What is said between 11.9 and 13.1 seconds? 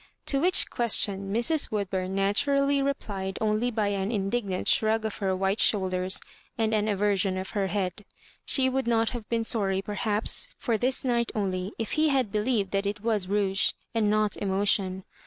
he had believed that it